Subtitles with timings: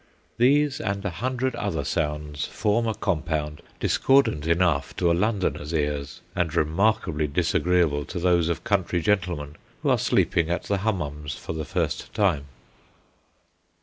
[0.39, 6.21] These and a hundred other sounds form a compound discordant enough to a Londoner's ears,
[6.35, 11.53] and remarkably disagreeable to those of country gentlemen who are sleeping at the Hummums for
[11.53, 12.45] the first time.